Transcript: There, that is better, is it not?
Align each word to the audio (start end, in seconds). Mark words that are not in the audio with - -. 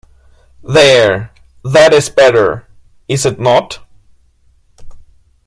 There, 0.63 1.31
that 1.63 1.93
is 1.93 2.09
better, 2.09 2.67
is 3.07 3.23
it 3.23 3.39
not? 3.39 3.77